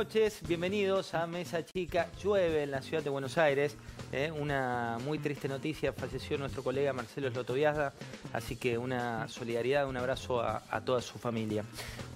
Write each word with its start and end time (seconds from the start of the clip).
Noches, 0.00 0.40
bienvenidos 0.48 1.12
a 1.12 1.26
Mesa 1.26 1.62
Chica. 1.62 2.08
Llueve 2.24 2.62
en 2.62 2.70
la 2.70 2.80
ciudad 2.80 3.02
de 3.02 3.10
Buenos 3.10 3.36
Aires. 3.36 3.76
¿eh? 4.12 4.32
Una 4.34 4.96
muy 5.04 5.18
triste 5.18 5.46
noticia, 5.46 5.92
falleció 5.92 6.38
nuestro 6.38 6.62
colega 6.62 6.94
Marcelo 6.94 7.30
Slotoviazda, 7.30 7.92
así 8.32 8.56
que 8.56 8.78
una 8.78 9.28
solidaridad, 9.28 9.86
un 9.86 9.98
abrazo 9.98 10.40
a, 10.40 10.80
toda 10.86 11.02
su 11.02 11.18
familia. 11.18 11.66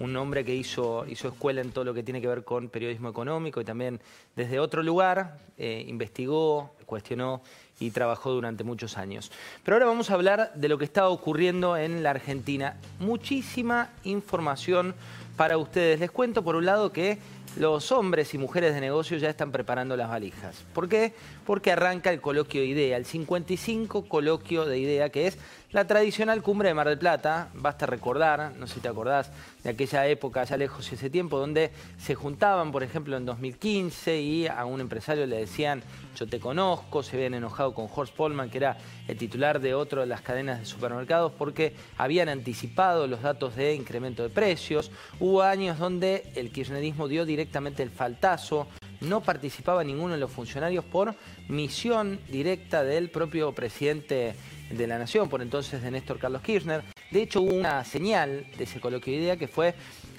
Un 0.01 0.17
hombre 0.17 0.47
que 0.47 0.55
hizo, 0.55 1.05
hizo 1.07 1.29
escuela 1.29 1.61
en 1.61 1.73
todo 1.73 1.85
lo 1.85 1.93
que 1.93 2.03
tiene 2.03 2.23
que 2.23 2.27
ver 2.27 2.43
con 2.43 2.71
periodismo 2.71 3.11
económico 3.11 3.61
y 3.61 3.67
también 3.67 4.01
desde 4.35 4.61
otro 4.61 4.83
lugar 4.83 5.37
eh, 5.59 5.85
investigó, 5.87 6.75
cuestionó 6.87 7.43
y 7.81 7.91
trabajó 7.91 8.31
durante 8.31 8.65
muchos 8.65 8.97
años. 8.97 9.31
Pero 9.63 9.75
ahora 9.75 9.85
vamos 9.85 10.11
a 10.11 10.15
hablar 10.15 10.55
de 10.55 10.71
lo 10.71 10.79
que 10.79 10.87
está 10.87 11.07
ocurriendo 11.11 11.77
en 11.77 12.03
la 12.03 12.13
Argentina. 12.13 12.79
Muchísima 12.99 13.91
información 14.05 14.95
para 15.37 15.59
ustedes. 15.59 16.01
Les 16.01 16.11
cuento 16.11 16.43
por 16.43 16.57
un 16.57 16.65
lado 16.65 16.93
que 16.93 17.19
los 17.57 17.93
hombres 17.93 18.35
y 18.35 18.39
mujeres 18.39 18.75
de 18.75 18.81
negocio 18.81 19.17
ya 19.19 19.31
están 19.31 19.53
preparando 19.53 19.97
las 19.97 20.09
valijas. 20.09 20.65
¿Por 20.73 20.89
qué? 20.89 21.13
Porque 21.47 21.73
arranca 21.73 22.11
el 22.11 22.21
coloquio 22.21 22.61
de 22.61 22.67
IDEA, 22.69 22.97
el 22.97 23.05
55 23.05 24.09
coloquio 24.09 24.65
de 24.65 24.79
IDEA, 24.79 25.11
que 25.11 25.27
es 25.29 25.39
la 25.75 25.89
tradicional 25.89 26.41
cumbre 26.41 26.69
de 26.69 26.75
Mar 26.75 26.89
del 26.89 26.99
Plata. 26.99 27.49
Basta 27.53 27.85
recordar, 27.85 28.53
no 28.57 28.69
sé 28.69 28.75
si 28.75 28.81
te 28.81 28.87
acordás, 28.87 29.33
de 29.65 29.71
aquella 29.71 30.07
época, 30.07 30.45
ya 30.45 30.57
lejos 30.57 30.91
ese 30.93 31.11
tiempo, 31.11 31.37
donde 31.37 31.73
se 31.99 32.15
juntaban, 32.15 32.71
por 32.71 32.85
ejemplo, 32.85 33.17
en 33.17 33.27
2015 33.27 34.21
y 34.21 34.47
a 34.47 34.65
un 34.67 34.81
empresario 34.81 35.27
le 35.27 35.37
decían, 35.37 35.83
yo 36.17 36.29
te 36.29 36.39
conozco, 36.39 37.03
se 37.03 37.17
habían 37.17 37.35
enojado 37.35 37.75
con 37.75 37.89
Horst 37.93 38.15
Polman, 38.15 38.51
que 38.51 38.59
era 38.59 38.79
el 39.09 39.19
titular 39.19 39.61
de 39.61 39.75
otro 39.75 40.03
de 40.03 40.07
las 40.07 40.21
cadenas 40.21 40.61
de 40.61 40.65
supermercados, 40.65 41.33
porque 41.37 41.75
habían 41.99 42.29
anticipado 42.29 43.09
los 43.09 43.23
datos 43.23 43.57
de 43.57 43.75
incremento 43.75 44.23
de 44.23 44.29
precios. 44.29 44.93
Hubo 45.19 45.43
años 45.43 45.81
donde 45.81 46.31
el 46.37 46.53
kirchnerismo 46.53 47.09
dio 47.09 47.27
directamente 47.27 47.83
el 47.83 47.91
faltazo, 47.91 48.69
no 49.01 49.23
participaba 49.23 49.83
ninguno 49.83 50.15
de 50.15 50.21
los 50.21 50.31
funcionarios 50.31 50.85
por 50.85 51.17
misión 51.49 52.21
directa 52.29 52.85
del 52.85 53.11
propio 53.11 53.53
presidente 53.53 54.37
de 54.71 54.87
la 54.87 54.99
Nación, 54.99 55.29
por 55.29 55.43
entonces 55.43 55.83
de 55.83 55.91
Néstor 55.91 56.19
Carlos 56.19 56.43
Kirchner. 56.43 56.83
De 57.11 57.23
hecho, 57.23 57.43
hubo 57.43 57.55
una 57.55 57.85
señal 57.85 58.47
de 58.57 58.65
ese 58.65 58.81
coloquio 58.81 59.13
de 59.13 59.21
idea 59.21 59.37
que 59.37 59.49
fue 59.49 59.75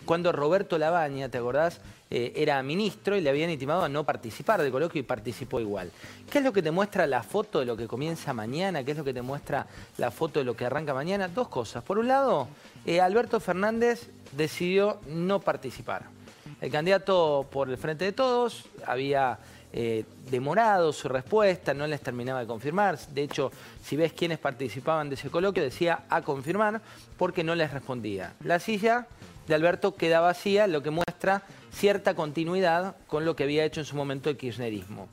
cuando 0.05 0.31
Roberto 0.31 0.77
Labaña, 0.77 1.29
¿te 1.29 1.37
acordás? 1.37 1.81
Eh, 2.11 2.33
era 2.35 2.61
ministro 2.61 3.17
y 3.17 3.21
le 3.21 3.31
habían 3.31 3.49
intimado 3.49 3.83
a 3.83 3.89
no 3.89 4.03
participar 4.03 4.61
del 4.61 4.71
coloquio 4.71 4.99
y 4.99 5.03
participó 5.03 5.59
igual. 5.59 5.91
¿Qué 6.29 6.37
es 6.37 6.43
lo 6.43 6.53
que 6.53 6.61
te 6.61 6.69
muestra 6.69 7.07
la 7.07 7.23
foto 7.23 7.59
de 7.59 7.65
lo 7.65 7.75
que 7.75 7.87
comienza 7.87 8.31
mañana? 8.31 8.83
¿Qué 8.83 8.91
es 8.91 8.97
lo 8.97 9.03
que 9.03 9.13
te 9.13 9.23
muestra 9.23 9.65
la 9.97 10.11
foto 10.11 10.39
de 10.39 10.45
lo 10.45 10.55
que 10.55 10.65
arranca 10.65 10.93
mañana? 10.93 11.27
Dos 11.27 11.47
cosas. 11.47 11.83
Por 11.83 11.97
un 11.97 12.07
lado, 12.07 12.47
eh, 12.85 13.01
Alberto 13.01 13.39
Fernández 13.39 14.07
decidió 14.31 14.99
no 15.07 15.39
participar. 15.39 16.03
El 16.61 16.71
candidato 16.71 17.47
por 17.51 17.69
el 17.69 17.77
Frente 17.77 18.05
de 18.05 18.11
Todos 18.11 18.65
había 18.85 19.39
eh, 19.73 20.05
demorado 20.29 20.93
su 20.93 21.09
respuesta, 21.09 21.73
no 21.73 21.87
les 21.87 22.01
terminaba 22.01 22.39
de 22.39 22.47
confirmar. 22.47 22.97
De 23.09 23.23
hecho, 23.23 23.51
si 23.83 23.95
ves 23.95 24.13
quiénes 24.13 24.39
participaban 24.39 25.09
de 25.09 25.15
ese 25.15 25.29
coloquio, 25.29 25.63
decía 25.63 26.03
a 26.09 26.21
confirmar 26.21 26.81
porque 27.17 27.43
no 27.43 27.55
les 27.55 27.71
respondía. 27.71 28.33
La 28.41 28.59
silla 28.59 29.07
de 29.47 29.55
Alberto 29.55 29.95
queda 29.95 30.19
vacía, 30.21 30.67
lo 30.67 30.81
que 30.81 30.91
muestra 30.91 31.43
cierta 31.71 32.15
continuidad 32.15 32.95
con 33.07 33.25
lo 33.25 33.35
que 33.35 33.43
había 33.43 33.65
hecho 33.65 33.81
en 33.81 33.85
su 33.85 33.95
momento 33.95 34.29
el 34.29 34.37
kirchnerismo. 34.37 35.09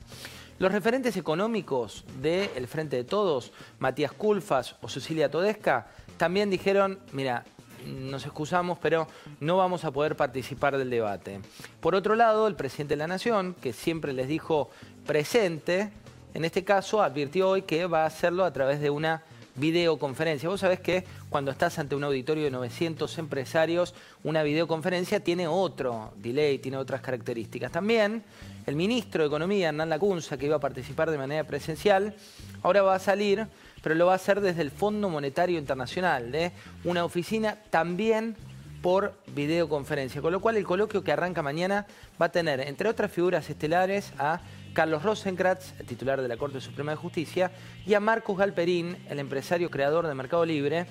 Los 0.59 0.71
referentes 0.71 1.17
económicos 1.17 2.05
del 2.21 2.67
Frente 2.67 2.95
de 2.95 3.03
Todos, 3.03 3.51
Matías 3.79 4.13
Culfas 4.13 4.75
o 4.81 4.87
Cecilia 4.87 5.29
Todesca, 5.29 5.87
también 6.17 6.49
dijeron, 6.49 6.99
mira, 7.11 7.43
nos 7.85 8.25
excusamos, 8.25 8.77
pero 8.79 9.07
no 9.39 9.57
vamos 9.57 9.85
a 9.85 9.91
poder 9.91 10.15
participar 10.15 10.77
del 10.77 10.89
debate. 10.89 11.39
Por 11.79 11.95
otro 11.95 12.15
lado, 12.15 12.47
el 12.47 12.55
presidente 12.55 12.93
de 12.93 12.99
la 12.99 13.07
Nación, 13.07 13.55
que 13.61 13.73
siempre 13.73 14.13
les 14.13 14.27
dijo 14.27 14.69
presente, 15.05 15.91
en 16.33 16.45
este 16.45 16.63
caso 16.63 17.01
advirtió 17.01 17.49
hoy 17.49 17.61
que 17.63 17.85
va 17.85 18.03
a 18.03 18.07
hacerlo 18.07 18.45
a 18.45 18.53
través 18.53 18.79
de 18.79 18.89
una 18.89 19.23
videoconferencia. 19.55 20.49
Vos 20.49 20.61
sabés 20.61 20.79
que 20.79 21.03
cuando 21.29 21.51
estás 21.51 21.79
ante 21.79 21.95
un 21.95 22.03
auditorio 22.03 22.45
de 22.45 22.51
900 22.51 23.17
empresarios, 23.17 23.93
una 24.23 24.43
videoconferencia 24.43 25.23
tiene 25.23 25.47
otro 25.47 26.13
delay, 26.17 26.59
tiene 26.59 26.77
otras 26.77 27.01
características. 27.01 27.71
También 27.71 28.23
el 28.65 28.75
ministro 28.75 29.23
de 29.23 29.27
Economía, 29.27 29.69
Hernán 29.69 29.89
Lacunza, 29.89 30.37
que 30.37 30.45
iba 30.45 30.55
a 30.55 30.59
participar 30.59 31.11
de 31.11 31.17
manera 31.17 31.43
presencial, 31.43 32.15
ahora 32.63 32.81
va 32.81 32.95
a 32.95 32.99
salir 32.99 33.47
pero 33.83 33.95
lo 33.95 34.05
va 34.07 34.13
a 34.13 34.15
hacer 34.15 34.39
desde 34.39 34.61
el 34.61 34.71
Fondo 34.71 35.09
Monetario 35.09 35.59
Internacional, 35.59 36.31
de 36.31 36.53
una 36.85 37.03
oficina 37.03 37.57
también 37.69 38.35
por 38.83 39.13
videoconferencia, 39.27 40.21
con 40.21 40.33
lo 40.33 40.41
cual 40.41 40.57
el 40.57 40.65
coloquio 40.65 41.05
que 41.05 41.13
arranca 41.13 41.41
mañana 41.41 41.87
va 42.21 42.25
a 42.25 42.31
tener, 42.33 42.59
entre 42.59 42.89
otras 42.89 43.09
figuras 43.09 43.49
estelares, 43.49 44.11
a 44.19 44.41
Carlos 44.73 45.03
Rosenkratz, 45.03 45.79
el 45.79 45.85
titular 45.85 46.21
de 46.21 46.27
la 46.27 46.35
Corte 46.35 46.59
Suprema 46.59 46.91
de 46.91 46.97
Justicia, 46.97 47.51
y 47.85 47.93
a 47.93 48.01
Marcos 48.01 48.37
Galperín, 48.37 48.97
el 49.09 49.19
empresario 49.19 49.71
creador 49.71 50.05
de 50.05 50.13
Mercado 50.13 50.45
Libre, 50.45 50.85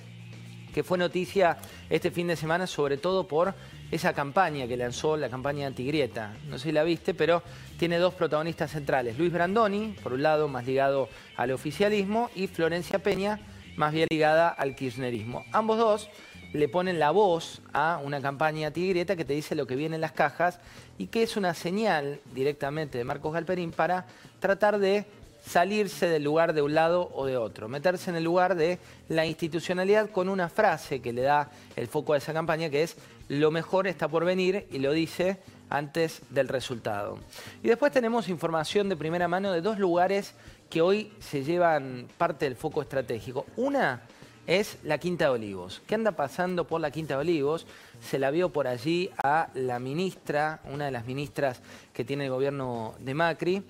que 0.73 0.83
fue 0.83 0.97
noticia 0.97 1.59
este 1.91 2.11
fin 2.11 2.29
de 2.29 2.35
semana 2.37 2.67
sobre 2.67 2.97
todo 2.97 3.29
por 3.29 3.53
esa 3.91 4.15
campaña 4.15 4.67
que 4.67 4.79
lanzó, 4.79 5.19
la 5.19 5.29
campaña 5.29 5.67
antigrieta. 5.67 6.35
No 6.49 6.57
sé 6.57 6.69
si 6.69 6.73
la 6.73 6.85
viste, 6.85 7.13
pero 7.13 7.43
tiene 7.79 7.99
dos 7.99 8.15
protagonistas 8.15 8.71
centrales. 8.71 9.19
Luis 9.19 9.31
Brandoni, 9.31 9.95
por 10.03 10.15
un 10.15 10.23
lado, 10.23 10.49
más 10.49 10.65
ligado 10.65 11.11
al 11.37 11.51
oficialismo, 11.51 12.31
y 12.35 12.47
Florencia 12.47 13.01
Peña, 13.01 13.39
más 13.77 13.93
bien 13.93 14.07
ligada 14.11 14.49
al 14.49 14.75
kirchnerismo. 14.75 15.45
Ambos 15.53 15.77
dos 15.77 16.11
le 16.53 16.69
ponen 16.69 16.99
la 16.99 17.11
voz 17.11 17.63
a 17.73 18.01
una 18.03 18.21
campaña 18.21 18.69
antigrieta 18.69 19.17
que 19.17 19.25
te 19.25 19.33
dice 19.33 19.55
lo 19.55 19.67
que 19.67 19.77
viene 19.77 19.95
en 19.95 20.01
las 20.01 20.13
cajas 20.13 20.59
y 20.99 21.07
que 21.07 21.23
es 21.23 21.37
una 21.37 21.55
señal 21.55 22.21
directamente 22.35 22.99
de 22.99 23.05
Marcos 23.05 23.33
Galperín 23.33 23.71
para 23.71 24.07
tratar 24.41 24.79
de 24.79 25.07
salirse 25.45 26.09
del 26.09 26.23
lugar 26.23 26.53
de 26.53 26.62
un 26.62 26.75
lado 26.75 27.11
o 27.15 27.27
de 27.27 27.37
otro, 27.37 27.69
meterse 27.69 28.11
en 28.11 28.17
el 28.17 28.25
lugar 28.25 28.55
de 28.55 28.79
la 29.09 29.27
institucionalidad 29.27 30.11
con 30.11 30.29
una 30.29 30.49
frase 30.49 31.01
que 31.01 31.12
le 31.12 31.23
da 31.23 31.51
el 31.75 31.89
foco 31.89 32.12
a 32.12 32.19
esa 32.19 32.33
campaña 32.33 32.71
que 32.71 32.85
es 32.85 32.97
lo 33.29 33.51
mejor 33.51 33.87
está 33.87 34.09
por 34.09 34.25
venir 34.25 34.67
y 34.71 34.79
lo 34.79 34.93
dice 34.93 35.39
antes 35.71 36.21
del 36.31 36.49
resultado. 36.49 37.19
Y 37.62 37.69
después 37.69 37.93
tenemos 37.93 38.29
información 38.29 38.89
de 38.89 38.97
primera 38.97 39.27
mano 39.27 39.53
de 39.53 39.62
dos 39.62 39.79
lugares 39.79 40.35
que 40.69 40.83
hoy 40.83 41.12
se 41.19 41.43
llevan 41.43 42.09
parte 42.19 42.45
del 42.45 42.57
foco 42.57 42.83
estratégico. 42.83 43.47
Una 43.57 44.03
es 44.47 44.79
la 44.83 44.99
Quinta 44.99 45.27
de 45.27 45.31
Olivos. 45.31 45.83
¿Qué 45.87 45.95
anda 45.95 46.13
pasando 46.13 46.67
por 46.67 46.81
la 46.81 46.91
Quinta 46.91 47.15
de 47.15 47.21
Olivos? 47.21 47.67
Se 48.01 48.19
la 48.19 48.31
vio 48.31 48.51
por 48.51 48.67
allí 48.67 49.11
a 49.23 49.49
la 49.55 49.79
ministra, 49.79 50.61
una 50.65 50.87
de 50.87 50.91
las 50.91 51.07
ministras 51.07 51.61
que 51.93 52.05
tiene 52.05 52.25
el 52.25 52.31
gobierno 52.31 52.95
de 52.99 53.15
Macri, 53.15 53.63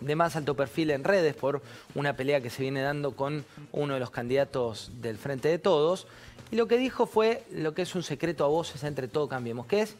de 0.00 0.16
más 0.16 0.36
alto 0.36 0.54
perfil 0.54 0.90
en 0.90 1.04
redes 1.04 1.34
por 1.34 1.62
una 1.94 2.16
pelea 2.16 2.40
que 2.40 2.50
se 2.50 2.62
viene 2.62 2.82
dando 2.82 3.16
con 3.16 3.44
uno 3.72 3.94
de 3.94 4.00
los 4.00 4.10
candidatos 4.10 4.92
del 5.00 5.16
Frente 5.16 5.48
de 5.48 5.58
Todos. 5.58 6.06
Y 6.50 6.56
lo 6.56 6.68
que 6.68 6.78
dijo 6.78 7.06
fue 7.06 7.44
lo 7.50 7.74
que 7.74 7.82
es 7.82 7.94
un 7.94 8.02
secreto 8.02 8.44
a 8.44 8.48
voces 8.48 8.84
entre 8.84 9.08
todo 9.08 9.28
Cambiemos, 9.28 9.66
que 9.66 9.82
es, 9.82 9.96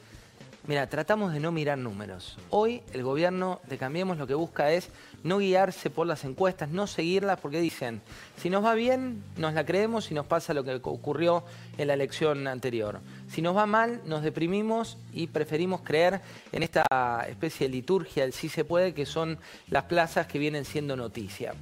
mira, 0.66 0.88
tratamos 0.88 1.32
de 1.32 1.41
no 1.41 1.53
mirar 1.53 1.78
números. 1.78 2.37
Hoy 2.50 2.82
el 2.93 3.03
gobierno 3.03 3.60
de 3.69 3.78
Cambiemos 3.78 4.19
lo 4.19 4.27
que 4.27 4.34
busca 4.34 4.72
es 4.72 4.91
no 5.22 5.38
guiarse 5.38 5.91
por 5.91 6.06
las 6.06 6.25
encuestas, 6.25 6.69
no 6.71 6.87
seguirlas 6.87 7.38
porque 7.41 7.60
dicen, 7.60 8.00
si 8.37 8.50
nos 8.50 8.65
va 8.65 8.75
bien, 8.75 9.22
nos 9.37 9.55
la 9.55 9.65
creemos 9.65 10.10
y 10.10 10.15
nos 10.15 10.26
pasa 10.26 10.55
lo 10.55 10.65
que 10.65 10.81
ocurrió 10.82 11.44
en 11.78 11.88
la 11.88 11.94
elección 11.94 12.47
anterior. 12.47 13.00
Si 13.28 13.42
nos 13.42 13.56
va 13.56 13.66
mal, 13.66 14.00
nos 14.06 14.22
deprimimos 14.22 14.98
y 15.12 15.26
preferimos 15.26 15.81
creer 15.82 16.20
en 16.53 16.62
esta 16.62 16.84
especie 17.28 17.66
de 17.66 17.72
liturgia 17.72 18.22
del 18.22 18.32
sí 18.32 18.48
se 18.48 18.64
puede, 18.64 18.94
que 18.94 19.04
son 19.04 19.38
las 19.69 19.84
plazas 19.84 20.26
que 20.26 20.38
vienen 20.38 20.64
siendo 20.64 20.96
noticia. 20.96 21.55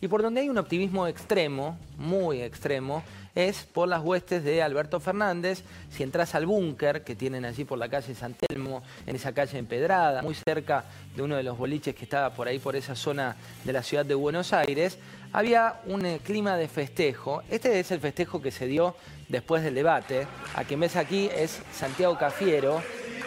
Y 0.00 0.06
por 0.06 0.22
donde 0.22 0.42
hay 0.42 0.48
un 0.48 0.58
optimismo 0.58 1.08
extremo, 1.08 1.76
muy 1.96 2.40
extremo, 2.40 3.02
es 3.34 3.64
por 3.64 3.88
las 3.88 4.02
huestes 4.02 4.44
de 4.44 4.62
Alberto 4.62 5.00
Fernández. 5.00 5.62
Si 5.90 6.02
entras 6.02 6.34
al 6.34 6.46
búnker 6.46 7.02
que 7.04 7.16
tienen 7.16 7.44
allí 7.44 7.64
por 7.64 7.78
la 7.78 7.88
calle 7.88 8.14
San 8.14 8.34
Telmo, 8.34 8.82
en 9.06 9.16
esa 9.16 9.32
calle 9.32 9.58
empedrada, 9.58 10.22
muy 10.22 10.34
cerca 10.34 10.84
de 11.14 11.22
uno 11.22 11.36
de 11.36 11.42
los 11.42 11.58
boliches 11.58 11.94
que 11.94 12.04
estaba 12.04 12.30
por 12.30 12.48
ahí, 12.48 12.58
por 12.58 12.76
esa 12.76 12.94
zona 12.94 13.36
de 13.64 13.72
la 13.72 13.82
ciudad 13.82 14.06
de 14.06 14.14
Buenos 14.14 14.52
Aires, 14.52 14.98
había 15.32 15.80
un 15.86 16.04
eh, 16.06 16.20
clima 16.24 16.56
de 16.56 16.68
festejo. 16.68 17.42
Este 17.50 17.80
es 17.80 17.90
el 17.90 18.00
festejo 18.00 18.40
que 18.40 18.50
se 18.50 18.66
dio 18.66 18.96
después 19.28 19.62
del 19.62 19.74
debate. 19.74 20.26
A 20.54 20.64
quien 20.64 20.80
ves 20.80 20.96
aquí 20.96 21.28
es 21.34 21.60
Santiago 21.72 22.18
Cafiero, 22.18 22.82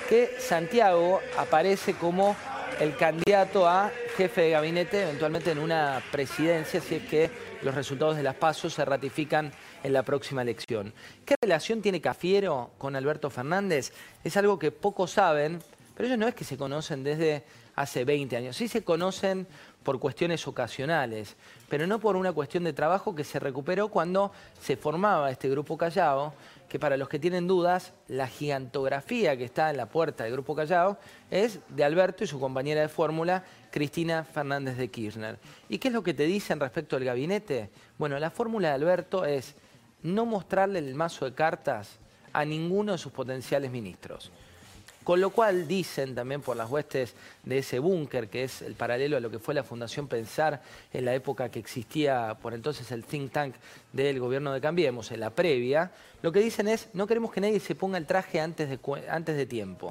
que 0.09 0.31
Santiago 0.39 1.19
aparece 1.37 1.93
como 1.93 2.35
el 2.79 2.95
candidato 2.95 3.67
a 3.67 3.91
jefe 4.17 4.41
de 4.41 4.49
gabinete, 4.51 5.03
eventualmente 5.03 5.51
en 5.51 5.59
una 5.59 6.01
presidencia, 6.11 6.81
si 6.81 6.95
es 6.95 7.03
que 7.03 7.29
los 7.61 7.75
resultados 7.75 8.17
de 8.17 8.23
las 8.23 8.35
pasos 8.35 8.73
se 8.73 8.83
ratifican 8.83 9.51
en 9.83 9.93
la 9.93 10.03
próxima 10.03 10.41
elección. 10.41 10.93
¿Qué 11.25 11.35
relación 11.41 11.81
tiene 11.81 12.01
Cafiero 12.01 12.71
con 12.77 12.95
Alberto 12.95 13.29
Fernández? 13.29 13.93
Es 14.23 14.35
algo 14.35 14.57
que 14.57 14.71
pocos 14.71 15.11
saben, 15.11 15.59
pero 15.95 16.07
ellos 16.07 16.17
no 16.17 16.27
es 16.27 16.33
que 16.33 16.43
se 16.43 16.57
conocen 16.57 17.03
desde 17.03 17.43
hace 17.75 18.05
20 18.05 18.35
años. 18.37 18.57
Sí 18.57 18.67
se 18.67 18.83
conocen 18.83 19.47
por 19.83 19.99
cuestiones 19.99 20.47
ocasionales, 20.47 21.35
pero 21.69 21.87
no 21.87 21.99
por 21.99 22.15
una 22.15 22.31
cuestión 22.31 22.63
de 22.63 22.73
trabajo 22.73 23.15
que 23.15 23.23
se 23.23 23.39
recuperó 23.39 23.87
cuando 23.89 24.31
se 24.59 24.77
formaba 24.77 25.31
este 25.31 25.49
Grupo 25.49 25.77
Callao, 25.77 26.33
que 26.69 26.79
para 26.79 26.97
los 26.97 27.09
que 27.09 27.19
tienen 27.19 27.47
dudas, 27.47 27.93
la 28.07 28.27
gigantografía 28.27 29.35
que 29.35 29.43
está 29.43 29.69
en 29.71 29.77
la 29.77 29.87
puerta 29.87 30.23
del 30.23 30.33
Grupo 30.33 30.55
Callao 30.55 30.97
es 31.29 31.59
de 31.69 31.83
Alberto 31.83 32.23
y 32.23 32.27
su 32.27 32.39
compañera 32.39 32.81
de 32.81 32.89
fórmula, 32.89 33.43
Cristina 33.71 34.23
Fernández 34.23 34.77
de 34.77 34.89
Kirchner. 34.89 35.39
¿Y 35.67 35.79
qué 35.79 35.87
es 35.87 35.93
lo 35.93 36.03
que 36.03 36.13
te 36.13 36.23
dicen 36.23 36.59
respecto 36.59 36.95
al 36.95 37.03
gabinete? 37.03 37.69
Bueno, 37.97 38.19
la 38.19 38.29
fórmula 38.29 38.69
de 38.69 38.75
Alberto 38.75 39.25
es 39.25 39.55
no 40.03 40.25
mostrarle 40.25 40.79
el 40.79 40.95
mazo 40.95 41.25
de 41.25 41.33
cartas 41.33 41.99
a 42.33 42.45
ninguno 42.45 42.93
de 42.93 42.97
sus 42.97 43.11
potenciales 43.11 43.71
ministros. 43.71 44.31
Con 45.03 45.19
lo 45.19 45.31
cual 45.31 45.67
dicen 45.67 46.13
también 46.13 46.41
por 46.41 46.55
las 46.55 46.69
huestes 46.69 47.15
de 47.43 47.57
ese 47.57 47.79
búnker, 47.79 48.29
que 48.29 48.43
es 48.43 48.61
el 48.61 48.75
paralelo 48.75 49.17
a 49.17 49.19
lo 49.19 49.31
que 49.31 49.39
fue 49.39 49.55
la 49.55 49.63
Fundación 49.63 50.07
Pensar 50.07 50.61
en 50.93 51.05
la 51.05 51.15
época 51.15 51.49
que 51.49 51.57
existía 51.57 52.37
por 52.39 52.53
entonces 52.53 52.91
el 52.91 53.03
think 53.03 53.31
tank 53.31 53.55
del 53.93 54.19
gobierno 54.19 54.53
de 54.53 54.61
Cambiemos, 54.61 55.11
en 55.11 55.21
la 55.21 55.31
previa, 55.31 55.91
lo 56.21 56.31
que 56.31 56.39
dicen 56.39 56.67
es 56.67 56.89
no 56.93 57.07
queremos 57.07 57.31
que 57.31 57.41
nadie 57.41 57.59
se 57.59 57.73
ponga 57.73 57.97
el 57.97 58.05
traje 58.05 58.39
antes 58.39 58.69
de, 58.69 59.45
tiempo. 59.47 59.89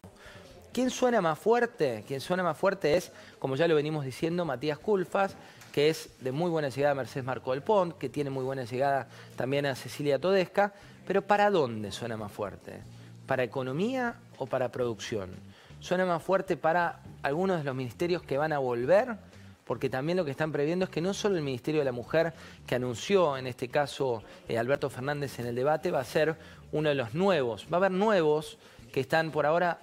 ¿Quién 0.72 0.90
suena 0.90 1.20
más 1.20 1.38
fuerte? 1.38 2.04
Quien 2.06 2.20
suena 2.20 2.44
más 2.44 2.56
fuerte 2.56 2.96
es, 2.96 3.10
como 3.40 3.56
ya 3.56 3.66
lo 3.66 3.74
venimos 3.74 4.04
diciendo, 4.04 4.44
Matías 4.44 4.78
Culfas, 4.78 5.34
que 5.72 5.88
es 5.88 6.10
de 6.20 6.30
muy 6.30 6.50
buena 6.50 6.68
llegada 6.68 6.92
a 6.92 6.94
Mercedes 6.94 7.24
Marco 7.24 7.50
del 7.50 7.62
Pont, 7.62 7.98
que 7.98 8.08
tiene 8.08 8.30
muy 8.30 8.44
buena 8.44 8.62
llegada 8.62 9.08
también 9.34 9.66
a 9.66 9.74
Cecilia 9.74 10.20
Todesca, 10.20 10.72
pero 11.04 11.22
¿para 11.22 11.50
dónde 11.50 11.90
suena 11.90 12.16
más 12.16 12.30
fuerte? 12.30 12.80
¿Para 13.26 13.42
economía 13.42 14.14
o 14.40 14.46
para 14.46 14.72
producción? 14.72 15.30
¿Suena 15.78 16.04
más 16.04 16.22
fuerte 16.22 16.56
para 16.56 17.00
algunos 17.22 17.58
de 17.58 17.64
los 17.64 17.74
ministerios 17.74 18.22
que 18.22 18.38
van 18.38 18.52
a 18.52 18.58
volver? 18.58 19.16
Porque 19.64 19.88
también 19.88 20.16
lo 20.16 20.24
que 20.24 20.30
están 20.32 20.50
previendo 20.50 20.86
es 20.86 20.90
que 20.90 21.00
no 21.00 21.14
solo 21.14 21.36
el 21.36 21.42
Ministerio 21.42 21.82
de 21.82 21.84
la 21.84 21.92
Mujer, 21.92 22.32
que 22.66 22.74
anunció 22.74 23.36
en 23.36 23.46
este 23.46 23.68
caso 23.68 24.24
eh, 24.48 24.58
Alberto 24.58 24.90
Fernández 24.90 25.38
en 25.38 25.46
el 25.46 25.54
debate, 25.54 25.90
va 25.90 26.00
a 26.00 26.04
ser 26.04 26.36
uno 26.72 26.88
de 26.88 26.94
los 26.94 27.14
nuevos. 27.14 27.66
Va 27.72 27.76
a 27.76 27.80
haber 27.80 27.92
nuevos 27.92 28.58
que 28.92 29.00
están 29.00 29.30
por 29.30 29.46
ahora 29.46 29.78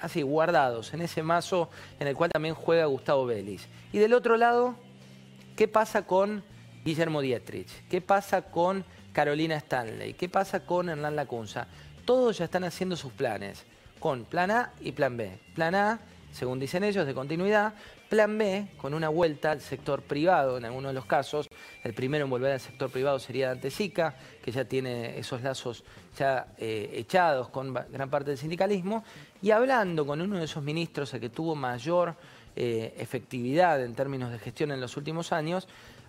así 0.00 0.22
guardados 0.22 0.94
en 0.94 1.00
ese 1.00 1.22
mazo 1.22 1.70
en 1.98 2.06
el 2.06 2.14
cual 2.14 2.30
también 2.30 2.54
juega 2.54 2.84
Gustavo 2.84 3.26
Vélez. 3.26 3.66
Y 3.92 3.98
del 3.98 4.14
otro 4.14 4.36
lado, 4.36 4.76
¿qué 5.56 5.68
pasa 5.68 6.06
con 6.06 6.44
Guillermo 6.84 7.20
Dietrich? 7.20 7.68
¿Qué 7.88 8.00
pasa 8.00 8.42
con 8.42 8.84
Carolina 9.12 9.56
Stanley? 9.56 10.14
¿Qué 10.14 10.28
pasa 10.28 10.64
con 10.66 10.88
Hernán 10.88 11.16
Lacunza? 11.16 11.66
todos 12.04 12.38
ya 12.38 12.44
están 12.44 12.64
haciendo 12.64 12.96
sus 12.96 13.12
planes, 13.12 13.64
con 14.02 14.24
plan 14.24 14.50
A 14.50 14.72
y 14.80 14.90
plan 14.90 15.16
B. 15.16 15.38
Plan 15.54 15.76
A, 15.76 16.00
según 16.32 16.58
dicen 16.58 16.82
ellos, 16.82 17.06
de 17.06 17.14
continuidad. 17.14 17.72
Plan 18.08 18.36
B, 18.36 18.66
con 18.76 18.94
una 18.94 19.08
vuelta 19.08 19.52
al 19.52 19.60
sector 19.60 20.02
privado 20.02 20.58
en 20.58 20.64
algunos 20.64 20.90
de 20.90 20.94
los 20.94 21.06
casos. 21.06 21.46
El 21.84 21.94
primero 21.94 22.24
en 22.24 22.30
volver 22.30 22.52
al 22.52 22.60
sector 22.60 22.90
privado 22.90 23.20
sería 23.20 23.48
Dante 23.48 23.70
Sica, 23.70 24.16
que 24.42 24.50
ya 24.50 24.64
tiene 24.64 25.16
esos 25.18 25.40
lazos 25.42 25.84
ya 26.18 26.48
eh, 26.58 26.90
echados 26.94 27.48
con 27.48 27.72
gran 27.72 28.10
parte 28.10 28.30
del 28.30 28.38
sindicalismo. 28.38 29.04
Y 29.40 29.52
hablando 29.52 30.04
con 30.04 30.20
uno 30.20 30.36
de 30.36 30.46
esos 30.46 30.64
ministros, 30.64 31.14
el 31.14 31.20
que 31.20 31.28
tuvo 31.28 31.54
mayor 31.54 32.16
eh, 32.56 32.92
efectividad 32.98 33.82
en 33.84 33.94
términos 33.94 34.32
de 34.32 34.40
gestión 34.40 34.72
en 34.72 34.80
los 34.80 34.96
últimos 34.96 35.32
años, 35.32 35.68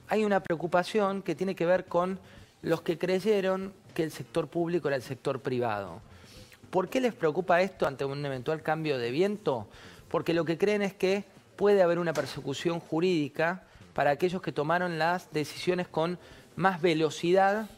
hay 0.09 0.25
una 0.25 0.41
preocupación 0.41 1.21
que 1.21 1.35
tiene 1.35 1.53
que 1.55 1.67
ver 1.67 1.85
con 1.85 2.19
los 2.63 2.81
que 2.81 2.97
creyeron 2.97 3.71
que 3.93 4.03
el 4.03 4.09
sector 4.11 4.47
público 4.47 4.87
era 4.87 4.97
el 4.97 5.03
sector 5.03 5.41
privado. 5.41 6.01
¿Por 6.73 6.89
qué 6.89 6.99
les 6.99 7.13
preocupa 7.13 7.61
esto 7.61 7.85
ante 7.85 8.03
un 8.03 8.25
eventual 8.25 8.63
cambio 8.63 8.97
de 8.97 9.11
viento? 9.11 9.67
Porque 10.09 10.33
lo 10.33 10.43
que 10.43 10.57
creen 10.57 10.81
es 10.81 10.95
que 10.95 11.23
puede 11.55 11.83
haber 11.83 11.99
una 11.99 12.13
persecución 12.13 12.79
jurídica 12.79 13.61
para 13.93 14.09
aquellos 14.09 14.41
que 14.41 14.51
tomaron 14.51 14.97
las 14.97 15.31
decisiones 15.31 15.87
con 15.87 16.17
más 16.55 16.81
velocidad 16.81 17.69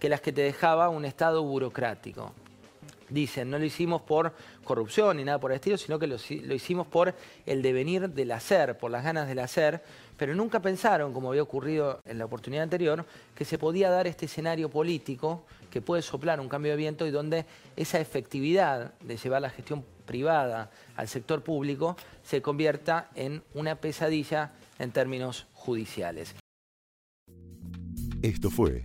que 0.00 0.08
las 0.08 0.22
que 0.22 0.32
te 0.32 0.40
dejaba 0.40 0.88
un 0.88 1.04
Estado 1.04 1.42
burocrático 1.42 2.32
dicen, 3.08 3.50
no 3.50 3.58
lo 3.58 3.64
hicimos 3.64 4.02
por 4.02 4.34
corrupción 4.64 5.16
ni 5.16 5.24
nada 5.24 5.38
por 5.38 5.50
el 5.50 5.56
estilo, 5.56 5.76
sino 5.76 5.98
que 5.98 6.06
lo, 6.06 6.16
hicimos 6.54 6.86
por 6.86 7.14
el 7.46 7.62
devenir 7.62 8.08
del 8.10 8.32
hacer, 8.32 8.76
por 8.78 8.90
las 8.90 9.04
ganas 9.04 9.28
del 9.28 9.38
hacer, 9.38 9.82
pero 10.16 10.34
nunca 10.34 10.60
pensaron, 10.60 11.12
como 11.12 11.30
había 11.30 11.42
ocurrido 11.42 12.00
en 12.04 12.18
la 12.18 12.24
oportunidad 12.24 12.64
anterior, 12.64 13.04
que 13.34 13.44
se 13.44 13.58
podía 13.58 13.90
dar 13.90 14.06
este 14.06 14.26
escenario 14.26 14.68
político 14.68 15.44
que 15.70 15.80
puede 15.80 16.02
soplar 16.02 16.40
un 16.40 16.48
cambio 16.48 16.72
de 16.72 16.76
viento 16.76 17.06
y 17.06 17.10
donde 17.10 17.44
esa 17.76 18.00
efectividad 18.00 18.92
de 19.00 19.16
llevar 19.16 19.42
la 19.42 19.50
gestión 19.50 19.84
privada 20.06 20.70
al 20.96 21.06
sector 21.08 21.42
público 21.42 21.96
se 22.22 22.40
convierta 22.42 23.10
en 23.14 23.42
una 23.54 23.76
pesadilla 23.76 24.52
en 24.78 24.90
términos 24.90 25.46
judiciales. 25.52 26.34
Esto 28.22 28.50
fue 28.50 28.84